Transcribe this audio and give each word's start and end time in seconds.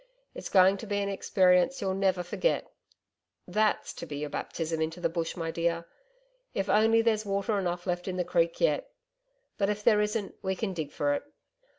It's 0.33 0.49
going 0.49 0.77
to 0.77 0.87
be 0.87 0.97
an 0.97 1.09
experience 1.09 1.79
you'll 1.79 1.93
never 1.93 2.23
forget. 2.23 2.65
THAT'S 3.47 3.93
to 3.93 4.07
be 4.07 4.17
your 4.17 4.31
baptism 4.31 4.81
into 4.81 4.99
the 4.99 5.09
Bush, 5.09 5.35
my 5.37 5.51
dear.... 5.51 5.85
If 6.55 6.71
only 6.71 7.03
there's 7.03 7.23
water 7.23 7.59
enough 7.59 7.85
left 7.85 8.07
in 8.07 8.17
the 8.17 8.25
Creek 8.25 8.59
yet.... 8.59 8.89
But 9.59 9.69
if 9.69 9.83
there 9.83 10.01
isn't 10.01 10.33
we 10.41 10.55
can 10.55 10.73
dig 10.73 10.91
for 10.91 11.13
it. 11.13 11.21